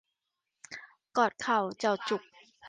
[1.17, 2.21] กอดเข่าเจ่าจุก